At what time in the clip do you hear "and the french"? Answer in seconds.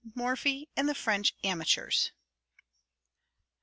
0.75-1.35